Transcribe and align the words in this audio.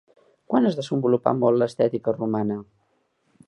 Quan 0.53 0.67
es 0.69 0.77
desenvolupà 0.79 1.35
molt 1.43 1.61
l'estètica 1.63 2.17
romana? 2.19 2.61